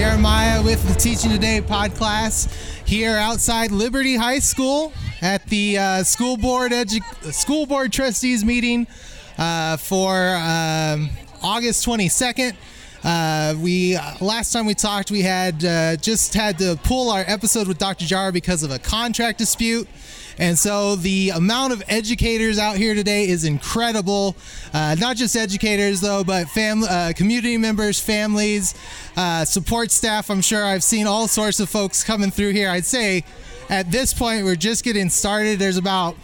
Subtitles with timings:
[0.00, 2.48] Jeremiah with the Teaching Today pod class
[2.86, 8.86] here outside Liberty High School at the uh, school board edu- school board trustees meeting
[9.36, 11.10] uh, for um,
[11.42, 12.56] August 22nd.
[13.04, 17.68] Uh, we last time we talked, we had uh, just had to pull our episode
[17.68, 18.06] with Dr.
[18.06, 19.86] Jara because of a contract dispute.
[20.40, 24.34] And so the amount of educators out here today is incredible.
[24.72, 28.74] Uh, not just educators, though, but uh, community members, families,
[29.18, 30.30] uh, support staff.
[30.30, 32.70] I'm sure I've seen all sorts of folks coming through here.
[32.70, 33.22] I'd say
[33.68, 35.58] at this point, we're just getting started.
[35.58, 36.16] There's about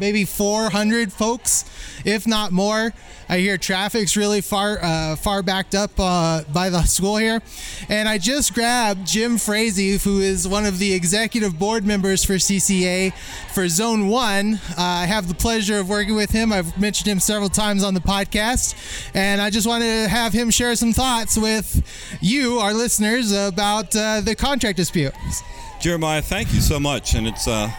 [0.00, 1.64] maybe 400 folks,
[2.04, 2.92] if not more.
[3.28, 7.42] I hear traffic's really far uh, far backed up uh, by the school here,
[7.88, 12.34] and I just grabbed Jim Frazee, who is one of the executive board members for
[12.34, 13.12] CCA
[13.52, 14.60] for Zone One.
[14.70, 16.52] Uh, I have the pleasure of working with him.
[16.52, 18.76] I've mentioned him several times on the podcast,
[19.14, 21.82] and I just wanted to have him share some thoughts with
[22.20, 25.12] you, our listeners, about uh, the contract dispute.
[25.80, 27.70] Jeremiah, thank you so much, and it's uh,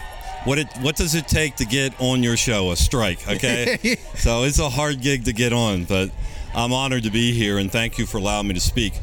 [0.48, 2.70] what it what does it take to get on your show?
[2.70, 3.98] A strike, okay?
[4.14, 6.10] so it's a hard gig to get on, but
[6.54, 8.94] I'm honored to be here and thank you for allowing me to speak.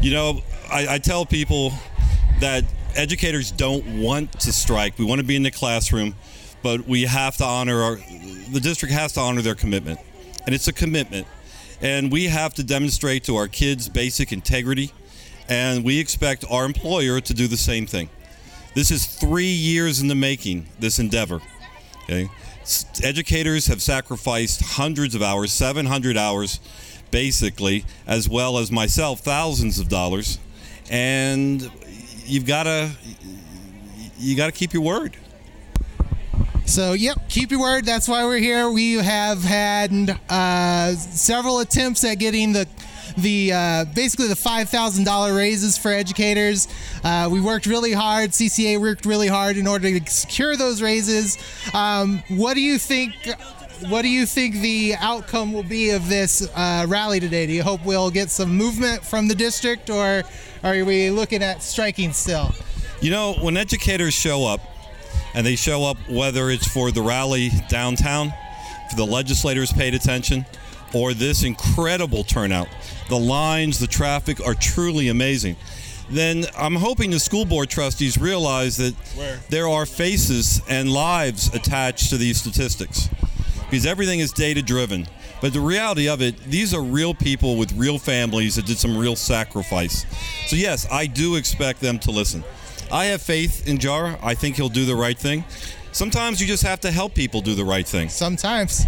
[0.00, 1.72] You know, I, I tell people
[2.38, 2.62] that
[2.94, 4.96] educators don't want to strike.
[4.96, 6.14] We want to be in the classroom,
[6.62, 7.96] but we have to honor our
[8.52, 9.98] the district has to honor their commitment,
[10.46, 11.26] and it's a commitment,
[11.80, 14.92] and we have to demonstrate to our kids basic integrity,
[15.48, 18.10] and we expect our employer to do the same thing.
[18.74, 21.40] This is three years in the making, this endeavor.
[22.04, 22.28] Okay?
[23.02, 26.60] Educators have sacrificed hundreds of hours, 700 hours
[27.10, 30.40] basically, as well as myself, thousands of dollars.
[30.90, 31.70] And
[32.24, 32.90] you've got to
[34.18, 35.16] you got to keep your word.
[36.66, 37.84] So, yep, keep your word.
[37.84, 38.70] That's why we're here.
[38.70, 42.66] We have had uh, several attempts at getting the
[43.16, 46.68] the uh, basically the five thousand dollar raises for educators.
[47.02, 48.30] Uh, we worked really hard.
[48.30, 51.38] CCA worked really hard in order to secure those raises.
[51.74, 53.14] Um, what do you think?
[53.88, 57.46] What do you think the outcome will be of this uh, rally today?
[57.46, 60.22] Do you hope we'll get some movement from the district, or
[60.62, 62.54] are we looking at striking still?
[63.00, 64.60] You know, when educators show up,
[65.34, 68.32] and they show up whether it's for the rally downtown,
[68.90, 70.46] for the legislators paid attention,
[70.94, 72.68] or this incredible turnout.
[73.08, 75.56] The lines, the traffic are truly amazing.
[76.10, 79.40] Then I'm hoping the school board trustees realize that Where?
[79.48, 83.08] there are faces and lives attached to these statistics
[83.64, 85.06] because everything is data driven.
[85.40, 88.96] But the reality of it, these are real people with real families that did some
[88.96, 90.06] real sacrifice.
[90.46, 92.44] So, yes, I do expect them to listen.
[92.90, 94.18] I have faith in Jara.
[94.22, 95.44] I think he'll do the right thing.
[95.92, 98.08] Sometimes you just have to help people do the right thing.
[98.08, 98.86] Sometimes.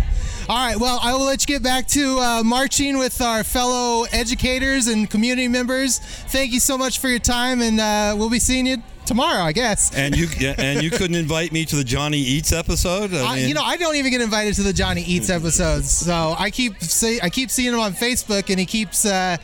[0.49, 4.05] All right, well, I will let you get back to uh, marching with our fellow
[4.13, 5.99] educators and community members.
[5.99, 9.51] Thank you so much for your time, and uh, we'll be seeing you tomorrow, I
[9.51, 9.93] guess.
[9.93, 13.13] And you and you couldn't invite me to the Johnny Eats episode.
[13.13, 16.37] I I, you know, I don't even get invited to the Johnny Eats episodes, so
[16.39, 19.05] I keep see, I keep seeing him on Facebook, and he keeps.
[19.05, 19.39] Uh,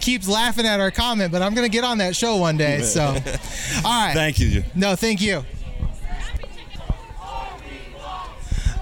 [0.00, 2.82] keeps laughing at our comment, but I'm going to get on that show one day.
[2.82, 4.12] So, all right.
[4.14, 4.62] Thank you.
[4.76, 5.44] No, thank you.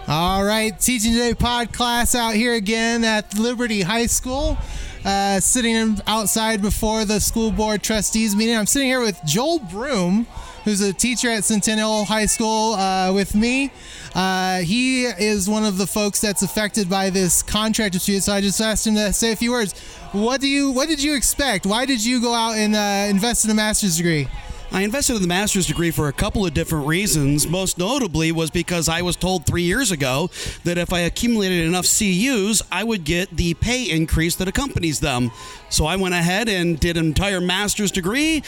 [0.08, 4.56] All right, Teaching Today pod class out here again at Liberty High School.
[5.04, 8.56] Uh, sitting outside before the school board trustees meeting.
[8.56, 10.28] I'm sitting here with Joel Broom,
[10.64, 13.72] who's a teacher at Centennial High School uh, with me.
[14.14, 18.22] Uh, he is one of the folks that's affected by this contract dispute.
[18.22, 19.76] So I just asked him to say a few words.
[20.12, 20.70] What do you?
[20.70, 21.66] What did you expect?
[21.66, 24.28] Why did you go out and uh, invest in a master's degree?
[24.72, 27.46] I invested in the master's degree for a couple of different reasons.
[27.46, 30.28] Most notably was because I was told three years ago
[30.64, 35.30] that if I accumulated enough CUs, I would get the pay increase that accompanies them.
[35.70, 38.42] So I went ahead and did an entire master's degree.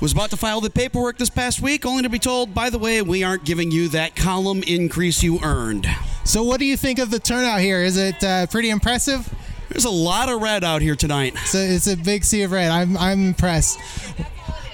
[0.00, 2.78] Was about to file the paperwork this past week, only to be told, by the
[2.78, 5.88] way, we aren't giving you that column increase you earned.
[6.24, 7.80] So, what do you think of the turnout here?
[7.80, 9.28] Is it uh, pretty impressive?
[9.68, 11.36] There's a lot of red out here tonight.
[11.38, 12.70] So it's a big sea of red.
[12.70, 13.78] I'm, I'm impressed.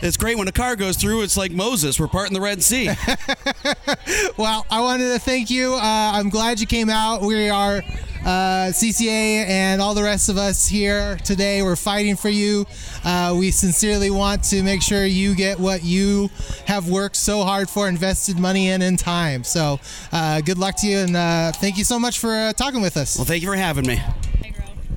[0.04, 1.22] It's great when a car goes through.
[1.22, 1.98] It's like Moses.
[1.98, 2.88] We're parting the Red Sea.
[4.36, 5.72] well, I wanted to thank you.
[5.72, 7.22] Uh, I'm glad you came out.
[7.22, 7.78] We are
[8.20, 11.62] uh, CCA and all the rest of us here today.
[11.62, 12.66] We're fighting for you.
[13.02, 16.28] Uh, we sincerely want to make sure you get what you
[16.66, 19.42] have worked so hard for, invested money in, and time.
[19.42, 19.80] So,
[20.12, 22.98] uh, good luck to you, and uh, thank you so much for uh, talking with
[22.98, 23.16] us.
[23.16, 24.02] Well, thank you for having me.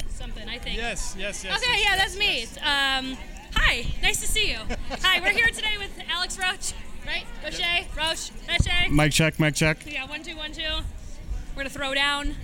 [0.09, 0.75] Something, I think.
[0.75, 1.63] Yes, yes, yes.
[1.63, 2.39] Okay, yes, yeah, yes, that's me.
[2.41, 2.57] yes.
[2.61, 3.17] Um,
[3.57, 4.59] hi, nice to see you.
[5.01, 6.73] hi, we're here today with Alex Roach,
[7.05, 7.25] right?
[7.43, 7.59] Roche,
[7.95, 8.89] Roach, Roche.
[8.91, 9.79] Mic check, mic check.
[9.85, 10.61] Yeah, one, two, one, two.
[10.61, 12.35] We're gonna throw down.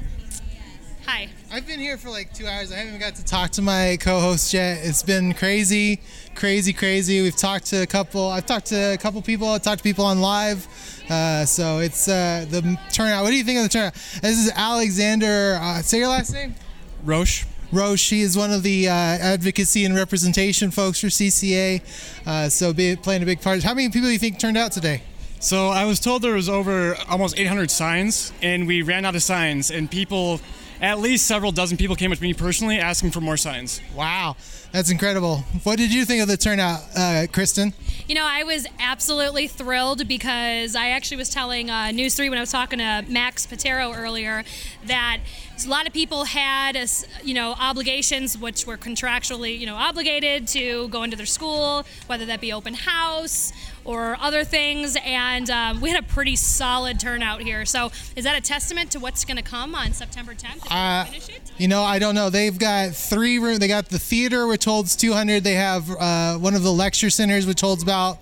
[1.06, 1.28] Hi.
[1.52, 2.72] I've been here for like two hours.
[2.72, 4.80] I haven't even got to talk to my co-host yet.
[4.84, 6.00] It's been crazy,
[6.34, 7.22] crazy, crazy.
[7.22, 8.30] We've talked to a couple.
[8.30, 9.50] I've talked to a couple people.
[9.50, 10.66] I've talked to people on live.
[11.10, 13.24] Uh, so it's uh, the turnout.
[13.24, 13.94] What do you think of the turnout?
[14.22, 15.60] This is Alexander.
[15.62, 16.56] Uh, say your last name.
[17.04, 17.46] Roche.
[17.74, 18.00] Roche.
[18.00, 21.82] She is one of the uh, advocacy and representation folks for CCA.
[22.26, 23.64] Uh, so be, playing a big part.
[23.64, 25.02] How many people do you think turned out today?
[25.40, 29.24] So I was told there was over almost 800 signs, and we ran out of
[29.24, 30.40] signs, and people,
[30.80, 33.82] at least several dozen people came up to me personally asking for more signs.
[33.94, 34.38] Wow,
[34.72, 35.40] that's incredible.
[35.64, 37.74] What did you think of the turnout, uh, Kristen?
[38.08, 42.38] You know, I was absolutely thrilled because I actually was telling uh, News 3 when
[42.38, 44.46] I was talking to Max Patero earlier
[44.86, 45.20] that
[45.66, 46.86] a lot of people had, uh,
[47.24, 52.26] you know, obligations which were contractually, you know, obligated to go into their school, whether
[52.26, 53.52] that be open house
[53.86, 57.66] or other things, and um, we had a pretty solid turnout here.
[57.66, 60.66] So, is that a testament to what's going to come on September 10th?
[60.66, 61.52] If Uh, finish it?
[61.58, 62.30] You know, I don't know.
[62.30, 63.58] They've got three room.
[63.58, 65.44] They got the theater, which holds 200.
[65.44, 68.20] They have uh, one of the lecture centers, which holds about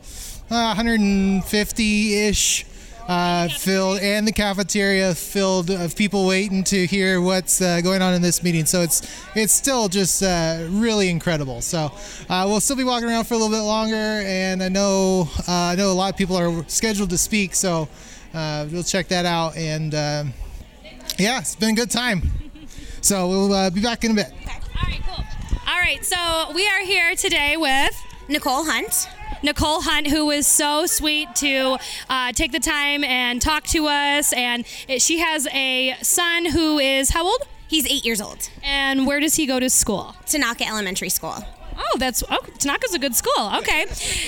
[0.49, 2.65] uh, 150 ish.
[3.11, 8.13] Uh, filled and the cafeteria filled of people waiting to hear what's uh, going on
[8.13, 8.65] in this meeting.
[8.65, 9.01] So it's
[9.35, 11.59] it's still just uh, really incredible.
[11.59, 11.91] So
[12.29, 15.51] uh, we'll still be walking around for a little bit longer, and I know uh,
[15.51, 17.53] I know a lot of people are scheduled to speak.
[17.53, 17.89] So
[18.33, 19.57] uh, we'll check that out.
[19.57, 20.33] And um,
[21.17, 22.21] yeah, it's been a good time.
[23.01, 24.31] So we'll uh, be back in a bit.
[24.31, 25.25] All right, cool.
[25.67, 27.93] All right, so we are here today with
[28.29, 29.09] Nicole Hunt.
[29.44, 31.78] Nicole Hunt, who was so sweet to
[32.10, 34.33] uh, take the time and talk to us.
[34.33, 37.42] And it, she has a son who is how old?
[37.68, 38.50] He's eight years old.
[38.63, 40.16] And where does he go to school?
[40.25, 41.45] Tanaka Elementary School.
[41.78, 43.51] Oh, that's oh, Tanaka's a good school.
[43.57, 43.86] Okay,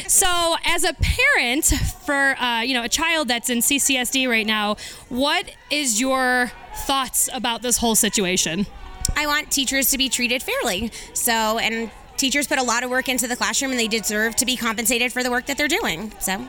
[0.08, 1.66] so as a parent
[2.06, 4.78] for uh, you know a child that's in CCSD right now,
[5.10, 6.52] what is your
[6.86, 8.66] thoughts about this whole situation?
[9.16, 10.92] I want teachers to be treated fairly.
[11.14, 11.92] So, and
[12.24, 15.12] teachers put a lot of work into the classroom and they deserve to be compensated
[15.12, 16.10] for the work that they're doing.
[16.22, 16.48] So,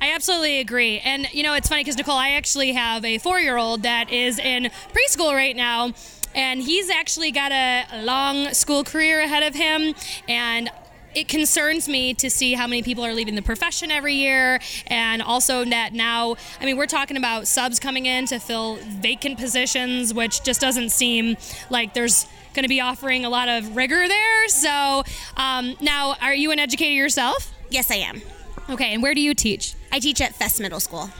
[0.00, 0.98] I absolutely agree.
[0.98, 4.68] And you know, it's funny because Nicole, I actually have a four-year-old that is in
[4.92, 5.92] preschool right now,
[6.34, 9.94] and he's actually got a long school career ahead of him,
[10.26, 10.70] and.
[11.14, 15.22] It concerns me to see how many people are leaving the profession every year, and
[15.22, 20.12] also that now, I mean, we're talking about subs coming in to fill vacant positions,
[20.12, 21.38] which just doesn't seem
[21.70, 22.26] like there's
[22.56, 24.48] going to be offering a lot of rigor there.
[24.48, 25.04] So,
[25.36, 27.52] um, now, are you an educator yourself?
[27.70, 28.22] yes, I am.
[28.70, 29.74] Okay, and where do you teach?
[29.92, 31.10] I teach at Fest Middle School.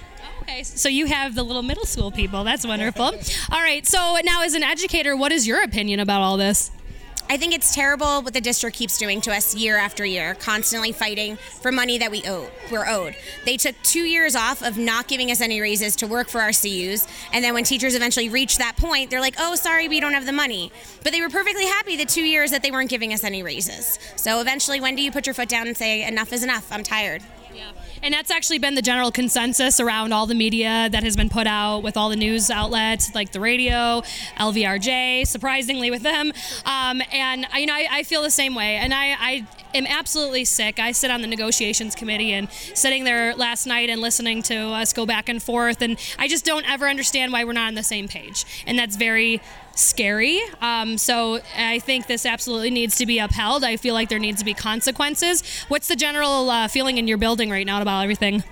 [0.43, 2.45] Okay, so you have the little middle school people.
[2.45, 3.05] That's wonderful.
[3.53, 6.71] All right, so now as an educator, what is your opinion about all this?
[7.29, 10.93] I think it's terrible what the district keeps doing to us year after year, constantly
[10.93, 13.17] fighting for money that we owe, we're owed.
[13.45, 16.53] They took two years off of not giving us any raises to work for our
[16.53, 20.15] CUs, and then when teachers eventually reached that point, they're like, "Oh, sorry, we don't
[20.15, 20.71] have the money."
[21.03, 23.99] But they were perfectly happy the two years that they weren't giving us any raises.
[24.15, 26.71] So eventually, when do you put your foot down and say, "Enough is enough.
[26.71, 27.23] I'm tired."
[28.03, 31.47] And that's actually been the general consensus around all the media that has been put
[31.47, 34.03] out with all the news outlets like the radio,
[34.39, 36.33] LVRJ, surprisingly with them.
[36.65, 38.77] Um, and you know, I, I feel the same way.
[38.77, 39.47] And I, I
[39.77, 40.79] am absolutely sick.
[40.79, 44.93] I sit on the negotiations committee and sitting there last night and listening to us
[44.93, 45.83] go back and forth.
[45.83, 48.45] And I just don't ever understand why we're not on the same page.
[48.67, 49.41] And that's very
[49.75, 50.41] scary.
[50.61, 53.63] Um, so I think this absolutely needs to be upheld.
[53.63, 55.43] I feel like there needs to be consequences.
[55.69, 58.43] What's the general uh, feeling in your building right now about everything?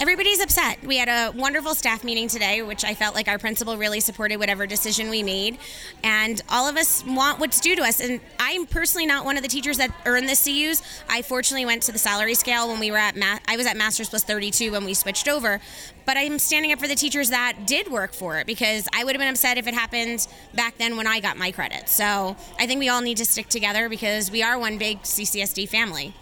[0.00, 0.80] Everybody's upset.
[0.84, 4.36] We had a wonderful staff meeting today, which I felt like our principal really supported
[4.36, 5.58] whatever decision we made.
[6.04, 7.98] And all of us want what's due to us.
[7.98, 10.82] And I'm personally not one of the teachers that earn the CUs.
[11.08, 13.76] I fortunately went to the salary scale when we were at, ma- I was at
[13.76, 15.60] Masters Plus 32 when we switched over.
[16.06, 19.16] But I'm standing up for the teachers that did work for it because I would
[19.16, 21.88] have been upset if it happened back then when I got my credit.
[21.88, 25.68] So I think we all need to stick together because we are one big CCSD
[25.68, 26.14] family.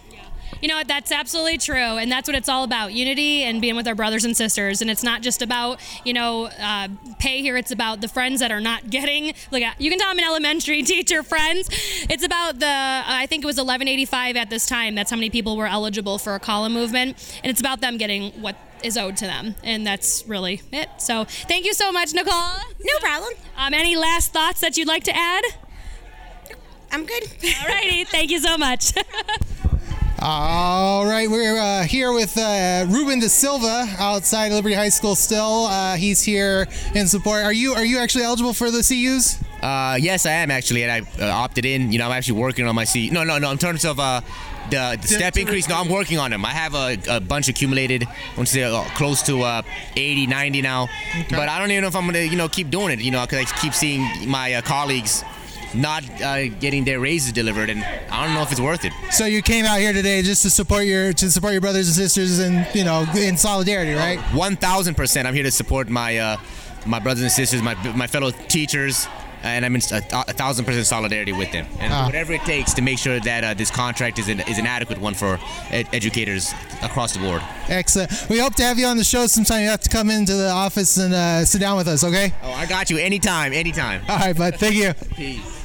[0.60, 0.88] You know what?
[0.88, 4.24] That's absolutely true, and that's what it's all about: unity and being with our brothers
[4.24, 4.80] and sisters.
[4.80, 8.50] And it's not just about you know uh, pay here; it's about the friends that
[8.50, 9.34] are not getting.
[9.50, 11.68] Look, at you can tell I'm an elementary teacher friends.
[12.08, 14.94] It's about the I think it was 1185 at this time.
[14.94, 18.32] That's how many people were eligible for a column movement, and it's about them getting
[18.40, 20.88] what is owed to them, and that's really it.
[20.98, 22.32] So thank you so much, Nicole.
[22.80, 23.32] No problem.
[23.56, 25.44] Um, any last thoughts that you'd like to add?
[26.92, 27.24] I'm good.
[27.60, 28.04] All righty.
[28.04, 28.92] thank you so much.
[30.18, 35.14] All right, we're uh, here with uh, Ruben De Silva outside Liberty High School.
[35.14, 37.44] Still, uh, he's here in support.
[37.44, 39.38] Are you are you actually eligible for the CUs?
[39.62, 41.92] Uh, yes, I am actually, and I uh, opted in.
[41.92, 43.10] You know, I'm actually working on my C.
[43.10, 43.50] No, no, no.
[43.50, 44.22] In terms of uh,
[44.70, 45.68] the, the step increase.
[45.68, 46.46] No, I'm working on them.
[46.46, 48.04] I have a, a bunch accumulated.
[48.04, 49.62] I want to say uh, close to uh,
[49.96, 50.88] 80, 90 now.
[51.28, 53.00] But I don't even know if I'm gonna, you know, keep doing it.
[53.00, 55.24] You know, because I keep seeing my uh, colleagues
[55.74, 58.92] not uh, getting their raises delivered, and I don't know if it's worth it.
[59.10, 61.96] So you came out here today just to support your to support your brothers and
[61.96, 64.18] sisters and you know in solidarity, right?
[64.34, 65.26] One thousand percent.
[65.26, 66.36] I'm here to support my uh,
[66.86, 69.08] my brothers and sisters, my my fellow teachers,
[69.42, 69.96] and I'm in a,
[70.28, 72.06] a thousand percent solidarity with them, and Ah.
[72.06, 74.98] whatever it takes to make sure that uh, this contract is an, is an adequate
[74.98, 75.38] one for
[75.70, 77.42] ed- educators across the board.
[77.68, 78.10] Excellent.
[78.30, 79.62] We hope to have you on the show sometime.
[79.62, 82.32] You have to come into the office and uh, sit down with us, okay?
[82.42, 84.02] Oh, I got you anytime, anytime.
[84.08, 84.54] All right, bud.
[84.56, 84.92] Thank you.
[85.16, 85.55] Peace.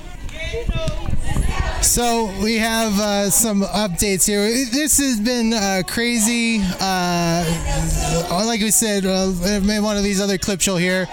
[1.81, 4.43] So we have uh, some updates here.
[4.43, 6.61] This has been uh, crazy.
[6.79, 7.43] Uh,
[8.45, 9.27] like we said, uh,
[9.81, 11.07] one of these other clips you'll hear.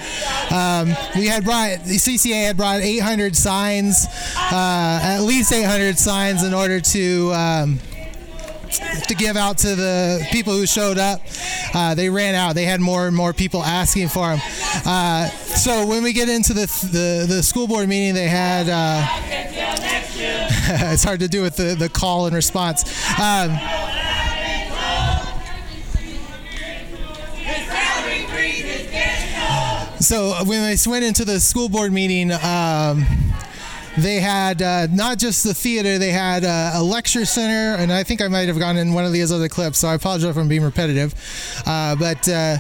[0.50, 6.44] Um, we had brought the CCA had brought 800 signs, uh, at least 800 signs,
[6.44, 7.32] in order to.
[7.32, 7.80] Um,
[9.08, 11.20] to give out to the people who showed up.
[11.74, 12.54] Uh, they ran out.
[12.54, 14.40] They had more and more people asking for them.
[14.84, 18.68] Uh, so when we get into the the, the school board meeting, they had.
[18.68, 19.06] Uh,
[20.70, 22.82] it's hard to do with the, the call and response.
[23.18, 23.56] Um,
[30.00, 33.06] so when I went into the school board meeting, um,
[33.96, 38.04] they had uh, not just the theater, they had uh, a lecture center, and I
[38.04, 40.36] think I might have gone in one of these other clips, so I apologize if
[40.36, 41.14] I'm being repetitive.
[41.66, 42.58] Uh, but uh,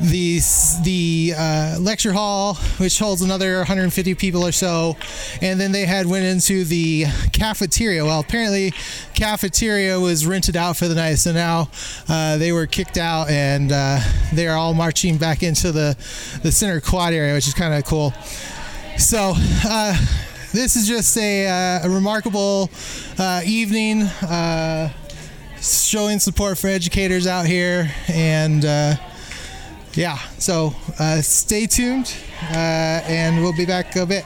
[0.00, 0.40] the
[0.84, 4.96] the uh, lecture hall, which holds another 150 people or so,
[5.42, 8.04] and then they had went into the cafeteria.
[8.04, 8.72] Well, apparently,
[9.14, 11.70] cafeteria was rented out for the night, so now
[12.08, 14.00] uh, they were kicked out, and uh,
[14.32, 15.96] they are all marching back into the
[16.42, 18.12] the center quad area, which is kind of cool.
[18.96, 19.34] So.
[19.64, 19.96] Uh,
[20.50, 22.70] this is just a, uh, a remarkable
[23.18, 24.06] uh, evening,
[25.60, 28.64] showing support for educators out here, and
[29.94, 30.18] yeah.
[30.38, 32.14] So uh, stay tuned,
[32.50, 34.24] uh, and we'll be back a bit.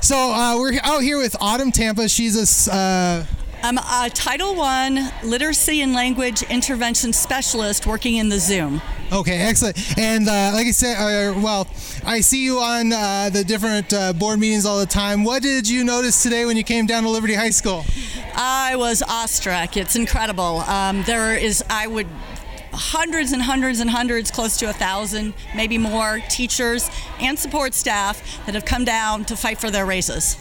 [0.00, 2.08] So uh, we're out here with Autumn Tampa.
[2.08, 3.24] She's a uh,
[3.64, 8.82] I'm a Title I literacy and language intervention specialist working in the Zoom.
[9.10, 9.98] Okay, excellent.
[9.98, 11.66] And uh, like I said, uh, well,
[12.04, 15.24] I see you on uh, the different uh, board meetings all the time.
[15.24, 17.86] What did you notice today when you came down to Liberty High School?
[18.34, 19.78] I was awestruck.
[19.78, 20.60] It's incredible.
[20.60, 22.08] Um, there is, I would,
[22.74, 26.90] hundreds and hundreds and hundreds, close to a thousand, maybe more, teachers
[27.20, 30.36] and support staff that have come down to fight for their raises.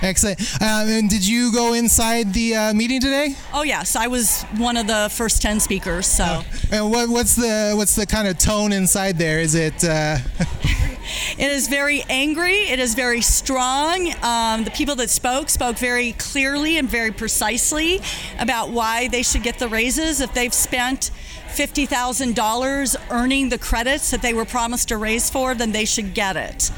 [0.00, 0.40] Excellent.
[0.60, 3.36] Um, and did you go inside the uh, meeting today?
[3.52, 6.06] Oh yes, I was one of the first ten speakers.
[6.06, 9.38] So And what, what's the what's the kind of tone inside there?
[9.38, 9.84] Is it?
[9.84, 10.18] Uh,
[11.38, 12.58] It is very angry.
[12.70, 14.12] It is very strong.
[14.22, 18.00] Um, the people that spoke spoke very clearly and very precisely
[18.38, 21.10] about why they should get the raises if they've spent.
[21.52, 26.36] $50,000 earning the credits that they were promised a raise for, then they should get
[26.36, 26.70] it.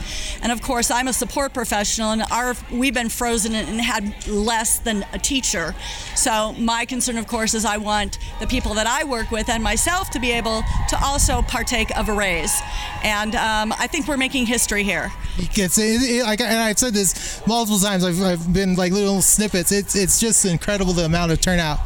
[0.42, 4.78] And of course, I'm a support professional, and our we've been frozen and had less
[4.78, 5.74] than a teacher.
[6.16, 9.62] So my concern, of course, is I want the people that I work with and
[9.62, 12.54] myself to be able to also partake of a raise.
[13.02, 15.12] And um, I think we're making history here.
[15.38, 18.04] It's it, it, like, and I've said this multiple times.
[18.04, 19.72] I've, I've been like little snippets.
[19.72, 21.78] It's it's just incredible the amount of turnout.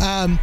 [0.00, 0.38] Um,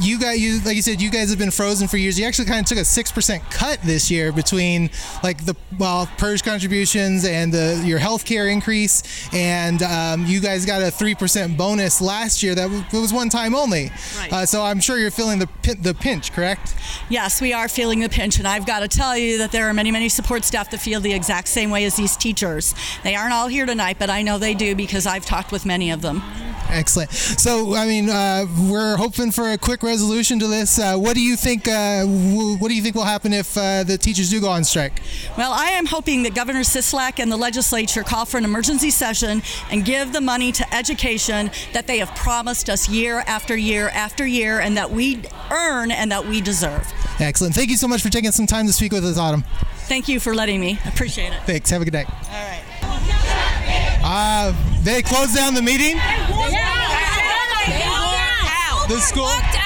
[0.00, 2.18] you guys, you like you said, you guys have been frozen for years.
[2.18, 4.90] You actually kind of took a six percent cut this year between
[5.22, 10.82] like the well purge contributions and the your healthcare increase, and um, you guys got
[10.82, 12.54] a three percent bonus last year.
[12.54, 13.90] That w- was one time only.
[14.18, 14.32] Right.
[14.32, 16.74] Uh, so I'm sure you're feeling the pin- the pinch, correct?
[17.08, 19.74] Yes, we are feeling the pinch, and I've got to tell you that there are
[19.74, 22.74] many, many support staff that feel the exact same way as these teachers.
[23.02, 25.90] They aren't all here tonight, but I know they do because I've talked with many
[25.90, 26.22] of them.
[26.70, 27.12] Excellent.
[27.12, 30.78] So, I mean, uh, we're hoping for a quick resolution to this.
[30.78, 31.66] Uh, what do you think?
[31.66, 34.64] Uh, w- what do you think will happen if uh, the teachers do go on
[34.64, 35.00] strike?
[35.36, 39.42] Well, I am hoping that Governor Sisolak and the legislature call for an emergency session
[39.70, 44.26] and give the money to education that they have promised us year after year after
[44.26, 46.86] year and that we earn and that we deserve.
[47.18, 47.54] Excellent.
[47.54, 49.44] Thank you so much for taking some time to speak with us, Autumn.
[49.86, 50.78] Thank you for letting me.
[50.86, 51.40] Appreciate it.
[51.44, 51.70] Thanks.
[51.70, 52.04] Have a good day.
[52.06, 52.62] All right.
[54.06, 54.52] Uh,
[54.82, 55.96] they closed down the meeting.
[58.86, 59.22] The school.
[59.24, 59.63] walked out with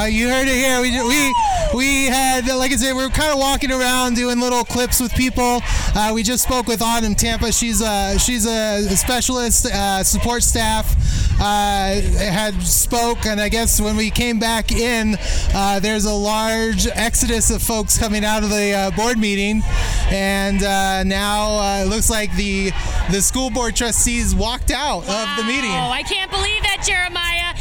[0.00, 0.80] Uh, you heard it here.
[0.80, 1.34] We, we
[1.74, 5.12] we had, like I said, we are kind of walking around doing little clips with
[5.14, 5.60] people.
[5.94, 7.52] Uh, we just spoke with Autumn Tampa.
[7.52, 10.96] She's a she's a specialist uh, support staff.
[11.40, 15.16] Uh, had spoke, and I guess when we came back in,
[15.54, 19.62] uh, there's a large exodus of folks coming out of the uh, board meeting,
[20.10, 20.60] and
[21.08, 22.72] now it looks like the
[23.10, 25.70] the school board trustees walked out of the meeting.
[25.70, 27.54] Oh, I can't believe that, Jeremiah.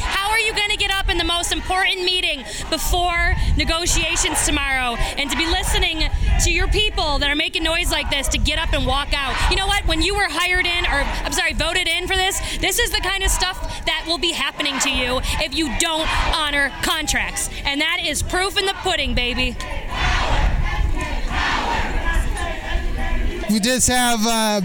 [1.50, 6.10] Most important meeting before negotiations tomorrow and to be listening
[6.44, 9.36] to your people that are making noise like this to get up and walk out?
[9.50, 9.86] You know what?
[9.88, 13.00] When you were hired in, or I'm sorry, voted in for this, this is the
[13.02, 17.50] kind of stuff that will be happening to you if you don't honor contracts.
[17.66, 19.56] And that is proof in the pudding, baby.
[23.50, 24.62] We just have a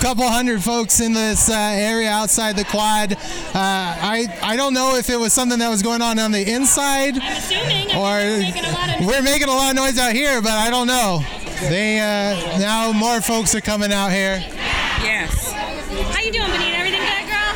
[0.00, 3.14] couple hundred folks in this uh, area outside the quad.
[3.14, 3.16] Uh,
[3.54, 7.16] I I don't know if it was something that was going on on the inside,
[7.16, 10.12] I'm assuming I'm or making a lot of we're making a lot of noise out
[10.12, 11.24] here, but I don't know.
[11.72, 14.44] They uh, now more folks are coming out here.
[15.00, 15.52] Yes.
[16.12, 16.76] How you doing, Benita?
[16.76, 17.52] Everything good, girl?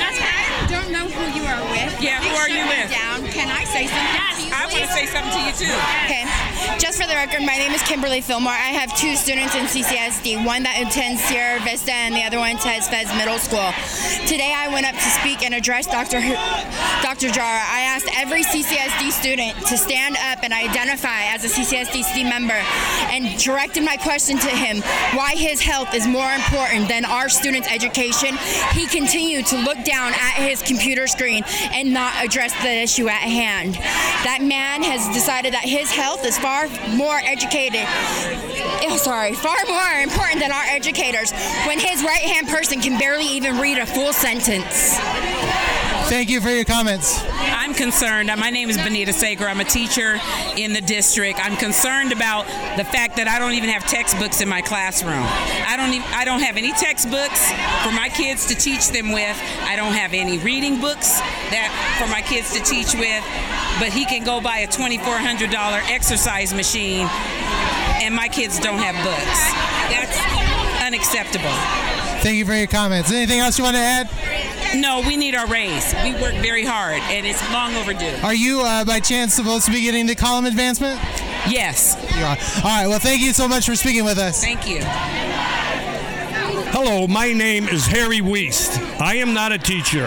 [0.00, 2.00] That's I don't know who you are with.
[2.00, 2.88] Yeah, who are you with?
[2.90, 3.28] Down.
[3.28, 4.16] Can I say something?
[4.16, 4.40] Yes.
[4.40, 5.76] to you, I want to say something to you too.
[6.08, 6.53] Okay.
[6.78, 8.52] Just for the record, my name is Kimberly Fillmore.
[8.52, 12.56] I have two students in CCSD, one that attends Sierra Vista and the other one
[12.56, 13.70] attends Fez Middle School.
[14.26, 16.18] Today I went up to speak and address Dr.
[17.00, 17.30] Dr.
[17.30, 17.62] Jara.
[17.62, 22.58] I asked every CCSD student to stand up and identify as a CCSD member
[23.08, 24.82] and directed my question to him
[25.16, 28.36] why his health is more important than our students' education.
[28.72, 33.22] He continued to look down at his computer screen and not address the issue at
[33.22, 33.74] hand.
[34.26, 36.63] That man has decided that his health is far
[36.96, 37.84] more educated.
[38.86, 41.32] Oh, sorry, far more important than our educators
[41.66, 44.98] when his right hand person can barely even read a full sentence.
[46.06, 47.24] Thank you for your comments.
[47.32, 48.30] I'm concerned.
[48.38, 49.48] My name is Benita Sager.
[49.48, 50.20] I'm a teacher
[50.56, 51.40] in the district.
[51.42, 52.46] I'm concerned about
[52.76, 55.24] the fact that I don't even have textbooks in my classroom.
[55.24, 57.50] I don't even, I don't have any textbooks
[57.82, 59.36] for my kids to teach them with.
[59.62, 61.18] I don't have any reading books
[61.50, 63.24] that for my kids to teach with.
[63.80, 67.08] But he can go buy a $2,400 exercise machine,
[68.00, 69.40] and my kids don't have books.
[69.90, 70.53] That's
[70.84, 71.50] unacceptable.
[72.22, 73.10] Thank you for your comments.
[73.10, 74.08] Anything else you want to add?
[74.76, 75.94] No, we need our raise.
[76.02, 78.16] We work very hard, and it's long overdue.
[78.22, 81.00] Are you uh, by chance supposed to be getting the column advancement?
[81.48, 81.96] Yes.
[82.16, 82.36] You are.
[82.64, 82.86] All right.
[82.86, 84.40] Well, thank you so much for speaking with us.
[84.42, 84.80] Thank you.
[86.76, 89.00] Hello, my name is Harry Weist.
[89.00, 90.06] I am not a teacher.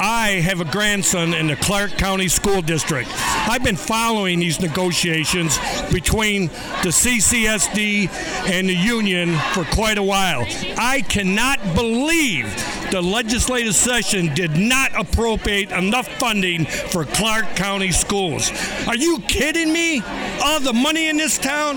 [0.00, 3.08] I have a grandson in the Clark County School District.
[3.48, 5.58] I've been following these negotiations
[5.92, 6.48] between
[6.82, 8.08] the CCSD
[8.50, 10.44] and the union for quite a while.
[10.76, 12.52] I cannot believe
[12.90, 18.50] the legislative session did not appropriate enough funding for Clark County schools.
[18.88, 20.02] Are you kidding me?
[20.42, 21.76] All the money in this town?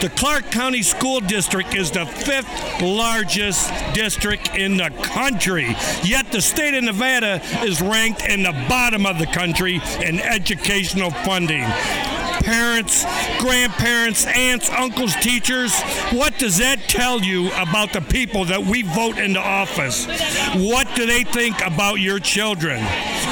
[0.00, 5.74] The Clark County School District is the fifth largest district in the country.
[6.04, 11.10] Yet the state of Nevada is ranked in the bottom of the country in educational
[11.10, 11.64] funding.
[12.42, 13.04] Parents,
[13.40, 15.74] grandparents, aunts, uncles, teachers,
[16.12, 20.06] what does that tell you about the people that we vote into office?
[20.54, 22.84] What do they think about your children,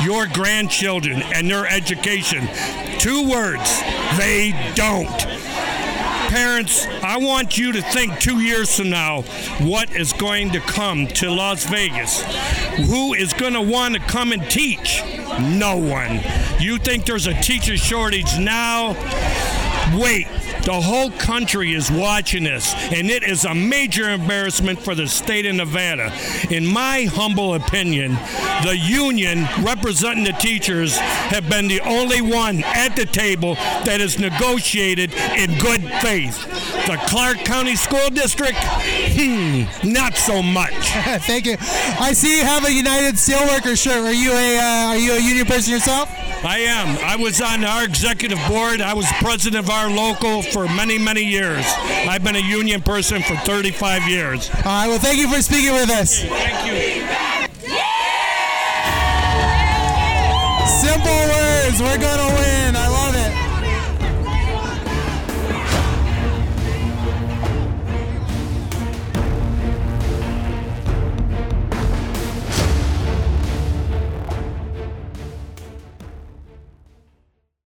[0.03, 2.49] your grandchildren, and their education?
[2.99, 3.83] Two words
[4.17, 5.34] they don't
[6.35, 9.23] parents, I want you to think two years from now
[9.61, 12.23] what is going to come to Las Vegas.
[12.89, 15.01] Who is going to want to come and teach?
[15.39, 16.21] No one.
[16.59, 18.97] You think there's a teacher shortage now?
[19.97, 20.27] Wait.
[20.65, 25.45] The whole country is watching this, and it is a major embarrassment for the state
[25.45, 26.11] of Nevada.
[26.51, 28.13] In my humble opinion,
[28.63, 34.19] the union representing the teachers have been the only one at the table that has
[34.19, 36.47] negotiated in good faith.
[36.87, 40.75] The Clark County School District, hmm, not so much.
[41.27, 41.57] Thank you.
[41.99, 44.05] I see you have a United Steelworkers shirt.
[44.05, 46.11] Are you a uh, Are you a union person yourself?
[46.45, 46.99] I am.
[46.99, 48.83] I was on our executive board.
[48.83, 51.65] I was president of our local for many, many years.
[52.07, 54.51] I've been a union person for 35 years.
[54.51, 54.87] All right.
[54.87, 56.21] Well, thank you for speaking with us.
[56.21, 57.07] Thank you.
[60.69, 61.81] Simple words.
[61.81, 62.77] We're gonna win.
[62.77, 62.89] I